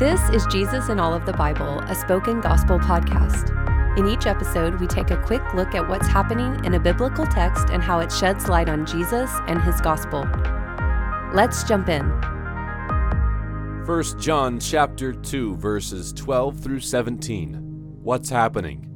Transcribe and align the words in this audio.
This 0.00 0.30
is 0.30 0.46
Jesus 0.46 0.88
in 0.88 0.98
All 0.98 1.12
of 1.12 1.26
the 1.26 1.34
Bible, 1.34 1.80
a 1.80 1.94
spoken 1.94 2.40
gospel 2.40 2.78
podcast. 2.78 3.54
In 3.98 4.08
each 4.08 4.24
episode, 4.24 4.80
we 4.80 4.86
take 4.86 5.10
a 5.10 5.22
quick 5.26 5.42
look 5.52 5.74
at 5.74 5.86
what's 5.86 6.06
happening 6.06 6.64
in 6.64 6.72
a 6.72 6.80
biblical 6.80 7.26
text 7.26 7.68
and 7.68 7.82
how 7.82 7.98
it 7.98 8.10
sheds 8.10 8.48
light 8.48 8.70
on 8.70 8.86
Jesus 8.86 9.30
and 9.46 9.60
his 9.60 9.78
gospel. 9.82 10.26
Let's 11.34 11.64
jump 11.64 11.90
in. 11.90 12.06
1 13.84 14.18
John 14.18 14.58
chapter 14.58 15.12
2 15.12 15.56
verses 15.56 16.14
12 16.14 16.58
through 16.58 16.80
17. 16.80 17.98
What's 18.02 18.30
happening? 18.30 18.86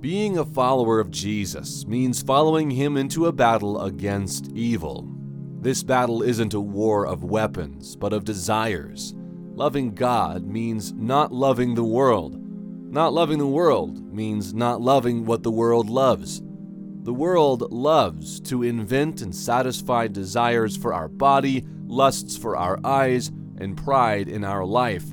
Being 0.00 0.38
a 0.38 0.46
follower 0.46 1.00
of 1.00 1.10
Jesus 1.10 1.86
means 1.86 2.22
following 2.22 2.70
him 2.70 2.96
into 2.96 3.26
a 3.26 3.32
battle 3.32 3.82
against 3.82 4.50
evil. 4.54 5.06
This 5.60 5.82
battle 5.82 6.22
isn't 6.22 6.54
a 6.54 6.60
war 6.60 7.06
of 7.06 7.24
weapons, 7.24 7.94
but 7.94 8.14
of 8.14 8.24
desires. 8.24 9.14
Loving 9.56 9.94
God 9.94 10.44
means 10.44 10.92
not 10.94 11.32
loving 11.32 11.76
the 11.76 11.84
world. 11.84 12.36
Not 12.92 13.12
loving 13.12 13.38
the 13.38 13.46
world 13.46 14.12
means 14.12 14.52
not 14.52 14.80
loving 14.80 15.24
what 15.26 15.44
the 15.44 15.52
world 15.52 15.88
loves. 15.88 16.42
The 17.04 17.14
world 17.14 17.70
loves 17.70 18.40
to 18.40 18.64
invent 18.64 19.22
and 19.22 19.32
satisfy 19.32 20.08
desires 20.08 20.76
for 20.76 20.92
our 20.92 21.06
body, 21.06 21.64
lusts 21.86 22.36
for 22.36 22.56
our 22.56 22.80
eyes, 22.82 23.30
and 23.58 23.76
pride 23.76 24.28
in 24.28 24.42
our 24.42 24.64
life. 24.64 25.04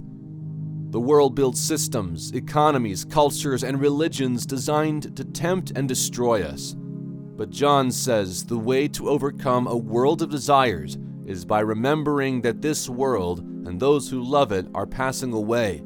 The 0.89 0.99
world 0.99 1.35
builds 1.35 1.59
systems, 1.61 2.31
economies, 2.31 3.05
cultures, 3.05 3.63
and 3.63 3.79
religions 3.79 4.47
designed 4.47 5.15
to 5.17 5.23
tempt 5.23 5.73
and 5.75 5.87
destroy 5.87 6.41
us. 6.41 6.75
But 6.75 7.51
John 7.51 7.91
says 7.91 8.43
the 8.45 8.57
way 8.57 8.87
to 8.87 9.07
overcome 9.07 9.67
a 9.67 9.77
world 9.77 10.23
of 10.23 10.31
desires 10.31 10.97
is 11.25 11.45
by 11.45 11.59
remembering 11.59 12.41
that 12.41 12.61
this 12.61 12.89
world 12.89 13.39
and 13.39 13.79
those 13.79 14.09
who 14.09 14.21
love 14.21 14.51
it 14.51 14.67
are 14.73 14.85
passing 14.85 15.33
away, 15.33 15.83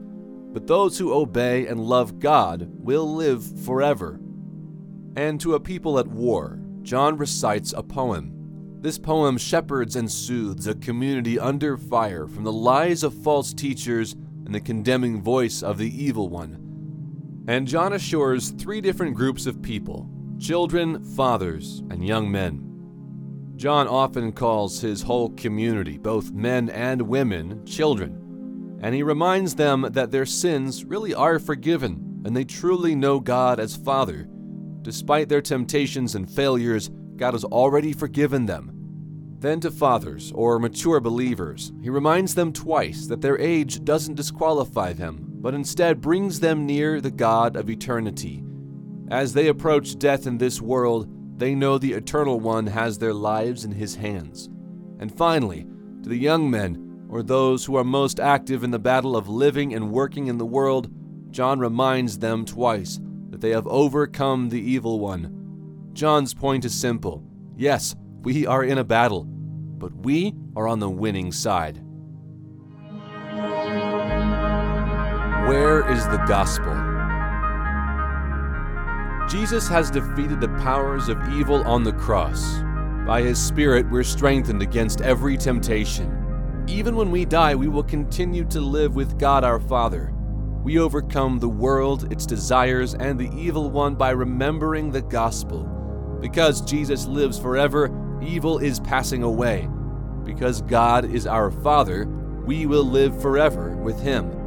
but 0.53 0.67
those 0.67 0.97
who 0.97 1.13
obey 1.13 1.67
and 1.67 1.79
love 1.79 2.19
God 2.19 2.69
will 2.71 3.15
live 3.15 3.43
forever. 3.65 4.19
And 5.15 5.39
to 5.41 5.55
a 5.55 5.59
people 5.59 5.99
at 5.99 6.07
war, 6.07 6.59
John 6.81 7.17
recites 7.17 7.73
a 7.73 7.83
poem. 7.83 8.31
This 8.81 8.99
poem 8.99 9.37
shepherds 9.37 9.95
and 9.95 10.11
soothes 10.11 10.67
a 10.67 10.75
community 10.75 11.39
under 11.39 11.77
fire 11.77 12.27
from 12.27 12.43
the 12.43 12.51
lies 12.51 13.03
of 13.03 13.13
false 13.13 13.53
teachers 13.53 14.13
and 14.45 14.53
the 14.53 14.59
condemning 14.59 15.21
voice 15.21 15.63
of 15.63 15.77
the 15.77 16.03
evil 16.03 16.29
one. 16.29 17.45
And 17.47 17.67
John 17.67 17.93
assures 17.93 18.51
three 18.51 18.81
different 18.81 19.15
groups 19.15 19.45
of 19.45 19.61
people 19.61 20.09
children, 20.39 21.03
fathers, 21.15 21.81
and 21.89 22.05
young 22.05 22.31
men. 22.31 22.74
John 23.55 23.87
often 23.87 24.31
calls 24.33 24.81
his 24.81 25.01
whole 25.01 25.29
community, 25.29 25.97
both 25.97 26.31
men 26.31 26.69
and 26.69 27.01
women, 27.03 27.65
children, 27.65 28.79
and 28.81 28.93
he 28.93 29.01
reminds 29.01 29.55
them 29.55 29.87
that 29.91 30.11
their 30.11 30.25
sins 30.25 30.83
really 30.83 31.13
are 31.13 31.39
forgiven 31.39 32.21
and 32.25 32.35
they 32.35 32.43
truly 32.43 32.95
know 32.95 33.19
God 33.19 33.59
as 33.59 33.75
Father. 33.75 34.27
Despite 34.81 35.29
their 35.29 35.41
temptations 35.41 36.15
and 36.15 36.29
failures, 36.29 36.89
God 37.15 37.33
has 37.33 37.45
already 37.45 37.93
forgiven 37.93 38.45
them. 38.45 38.71
Then 39.39 39.59
to 39.61 39.71
fathers 39.71 40.31
or 40.33 40.59
mature 40.59 40.99
believers, 40.99 41.71
he 41.81 41.89
reminds 41.89 42.35
them 42.35 42.51
twice 42.51 43.07
that 43.07 43.21
their 43.21 43.39
age 43.39 43.83
doesn't 43.83 44.15
disqualify 44.15 44.93
them, 44.93 45.23
but 45.27 45.53
instead 45.53 46.01
brings 46.01 46.39
them 46.39 46.65
near 46.65 46.99
the 46.99 47.11
God 47.11 47.55
of 47.55 47.69
eternity. 47.69 48.43
As 49.09 49.33
they 49.33 49.47
approach 49.47 49.99
death 49.99 50.25
in 50.25 50.39
this 50.39 50.61
world, 50.61 51.07
they 51.37 51.53
know 51.53 51.77
the 51.77 51.93
Eternal 51.93 52.39
One 52.39 52.67
has 52.67 52.97
their 52.97 53.13
lives 53.13 53.65
in 53.65 53.71
his 53.71 53.95
hands. 53.95 54.49
And 54.99 55.15
finally, 55.15 55.65
to 56.03 56.09
the 56.09 56.17
young 56.17 56.49
men, 56.49 57.07
or 57.09 57.21
those 57.21 57.65
who 57.65 57.75
are 57.75 57.83
most 57.83 58.19
active 58.19 58.63
in 58.63 58.71
the 58.71 58.79
battle 58.79 59.15
of 59.15 59.27
living 59.27 59.73
and 59.73 59.91
working 59.91 60.27
in 60.27 60.37
the 60.37 60.45
world, 60.45 60.89
John 61.31 61.59
reminds 61.59 62.19
them 62.19 62.45
twice 62.45 62.99
that 63.29 63.41
they 63.41 63.49
have 63.49 63.67
overcome 63.67 64.49
the 64.49 64.61
evil 64.61 64.99
one. 64.99 65.89
John's 65.93 66.33
point 66.33 66.65
is 66.65 66.73
simple 66.73 67.23
yes, 67.57 67.95
we 68.21 68.45
are 68.45 68.63
in 68.63 68.77
a 68.77 68.83
battle, 68.83 69.25
but 69.25 69.93
we 69.93 70.33
are 70.55 70.67
on 70.67 70.79
the 70.79 70.89
winning 70.89 71.31
side. 71.31 71.81
Where 75.47 75.89
is 75.91 76.05
the 76.07 76.23
gospel? 76.27 76.84
Jesus 79.29 79.67
has 79.67 79.89
defeated 79.89 80.39
the 80.39 80.55
powers 80.59 81.09
of 81.09 81.17
evil 81.33 81.63
on 81.63 81.83
the 81.83 81.93
cross. 81.93 82.59
By 83.07 83.23
his 83.23 83.43
Spirit, 83.43 83.89
we're 83.89 84.03
strengthened 84.03 84.61
against 84.61 85.01
every 85.01 85.35
temptation. 85.35 86.63
Even 86.67 86.95
when 86.95 87.09
we 87.09 87.25
die, 87.25 87.55
we 87.55 87.67
will 87.67 87.83
continue 87.83 88.45
to 88.45 88.61
live 88.61 88.95
with 88.95 89.17
God 89.17 89.43
our 89.43 89.59
Father. 89.59 90.13
We 90.63 90.77
overcome 90.77 91.39
the 91.39 91.49
world, 91.49 92.11
its 92.11 92.27
desires, 92.27 92.93
and 92.93 93.19
the 93.19 93.31
evil 93.35 93.71
one 93.71 93.95
by 93.95 94.11
remembering 94.11 94.91
the 94.91 95.01
gospel. 95.01 95.63
Because 96.21 96.61
Jesus 96.61 97.07
lives 97.07 97.39
forever, 97.39 97.89
evil 98.23 98.59
is 98.59 98.79
passing 98.79 99.23
away. 99.23 99.67
Because 100.23 100.61
God 100.61 101.03
is 101.05 101.25
our 101.25 101.49
Father, 101.49 102.05
we 102.45 102.67
will 102.67 102.85
live 102.85 103.19
forever 103.19 103.75
with 103.77 103.99
him. 103.99 104.44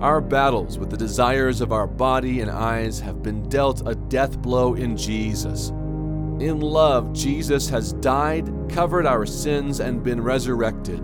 Our 0.00 0.20
battles 0.20 0.78
with 0.78 0.90
the 0.90 0.96
desires 0.96 1.60
of 1.60 1.72
our 1.72 1.88
body 1.88 2.40
and 2.40 2.48
eyes 2.48 3.00
have 3.00 3.20
been 3.20 3.48
dealt 3.48 3.82
a 3.84 3.96
death 3.96 4.38
blow 4.38 4.74
in 4.74 4.96
Jesus. 4.96 5.70
In 5.70 6.60
love, 6.60 7.12
Jesus 7.12 7.68
has 7.70 7.94
died, 7.94 8.48
covered 8.68 9.06
our 9.06 9.26
sins, 9.26 9.80
and 9.80 10.04
been 10.04 10.20
resurrected. 10.20 11.02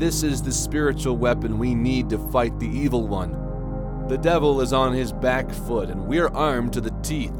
This 0.00 0.24
is 0.24 0.42
the 0.42 0.50
spiritual 0.50 1.16
weapon 1.16 1.60
we 1.60 1.76
need 1.76 2.10
to 2.10 2.18
fight 2.32 2.58
the 2.58 2.68
evil 2.68 3.06
one. 3.06 4.06
The 4.08 4.18
devil 4.18 4.60
is 4.60 4.72
on 4.72 4.92
his 4.92 5.12
back 5.12 5.48
foot, 5.52 5.88
and 5.88 6.08
we're 6.08 6.26
armed 6.26 6.72
to 6.72 6.80
the 6.80 6.94
teeth. 7.02 7.36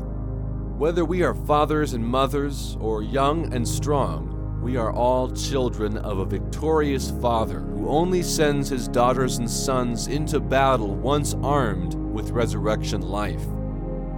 Whether 0.78 1.04
we 1.04 1.24
are 1.24 1.34
fathers 1.34 1.94
and 1.94 2.06
mothers, 2.06 2.76
or 2.80 3.02
young 3.02 3.52
and 3.52 3.66
strong, 3.66 4.33
we 4.64 4.78
are 4.78 4.94
all 4.94 5.30
children 5.30 5.98
of 5.98 6.20
a 6.20 6.24
victorious 6.24 7.10
Father 7.20 7.60
who 7.60 7.86
only 7.86 8.22
sends 8.22 8.70
his 8.70 8.88
daughters 8.88 9.36
and 9.36 9.50
sons 9.50 10.06
into 10.06 10.40
battle 10.40 10.94
once 10.94 11.34
armed 11.42 11.92
with 11.92 12.30
resurrection 12.30 13.02
life. 13.02 13.44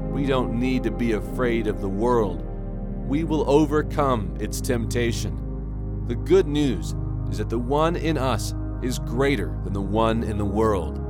We 0.08 0.24
don't 0.24 0.56
need 0.56 0.84
to 0.84 0.92
be 0.92 1.14
afraid 1.14 1.66
of 1.66 1.80
the 1.80 1.88
world. 1.88 2.46
We 3.08 3.24
will 3.24 3.50
overcome 3.50 4.36
its 4.38 4.60
temptation. 4.60 6.04
The 6.06 6.14
good 6.14 6.46
news 6.46 6.94
is 7.28 7.38
that 7.38 7.50
the 7.50 7.58
one 7.58 7.96
in 7.96 8.16
us 8.16 8.54
is 8.82 9.00
greater 9.00 9.48
than 9.64 9.72
the 9.72 9.80
one 9.80 10.22
in 10.22 10.38
the 10.38 10.44
world. 10.44 11.00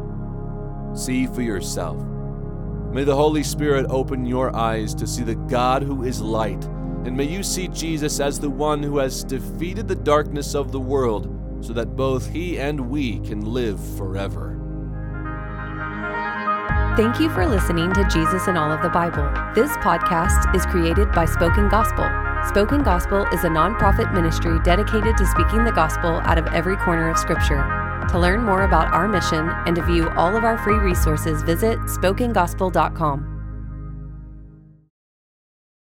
See 0.98 1.26
for 1.26 1.42
yourself. 1.42 2.02
May 2.90 3.04
the 3.04 3.14
Holy 3.14 3.42
Spirit 3.42 3.84
open 3.90 4.24
your 4.24 4.56
eyes 4.56 4.94
to 4.94 5.06
see 5.06 5.24
the 5.24 5.34
God 5.34 5.82
who 5.82 6.04
is 6.04 6.22
light 6.22 6.66
and 7.06 7.16
may 7.16 7.24
you 7.24 7.42
see 7.42 7.68
Jesus 7.68 8.18
as 8.18 8.40
the 8.40 8.50
one 8.50 8.82
who 8.82 8.98
has 8.98 9.22
defeated 9.22 9.86
the 9.86 9.94
darkness 9.94 10.54
of 10.54 10.72
the 10.72 10.80
world 10.80 11.32
so 11.60 11.72
that 11.72 11.96
both 11.96 12.28
he 12.28 12.58
and 12.58 12.78
we 12.78 13.20
can 13.20 13.40
live 13.40 13.80
forever. 13.96 14.60
Thank 16.96 17.20
you 17.20 17.30
for 17.30 17.46
listening 17.46 17.92
to 17.92 18.08
Jesus 18.12 18.48
in 18.48 18.56
All 18.56 18.72
of 18.72 18.82
the 18.82 18.88
Bible. 18.88 19.30
This 19.54 19.70
podcast 19.78 20.54
is 20.54 20.66
created 20.66 21.12
by 21.12 21.26
Spoken 21.26 21.68
Gospel. 21.68 22.08
Spoken 22.48 22.82
Gospel 22.82 23.24
is 23.26 23.44
a 23.44 23.48
nonprofit 23.48 24.12
ministry 24.12 24.58
dedicated 24.64 25.16
to 25.16 25.26
speaking 25.26 25.64
the 25.64 25.72
gospel 25.72 26.20
out 26.24 26.38
of 26.38 26.46
every 26.48 26.76
corner 26.76 27.10
of 27.10 27.18
Scripture. 27.18 27.62
To 28.10 28.18
learn 28.18 28.42
more 28.42 28.62
about 28.62 28.92
our 28.92 29.08
mission 29.08 29.48
and 29.66 29.76
to 29.76 29.82
view 29.82 30.08
all 30.10 30.36
of 30.36 30.44
our 30.44 30.58
free 30.58 30.78
resources, 30.78 31.42
visit 31.42 31.78
spokengospel.com. 31.80 33.35